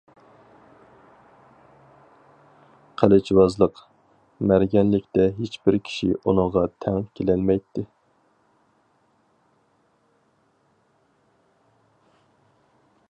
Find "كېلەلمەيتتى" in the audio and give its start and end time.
7.19-7.87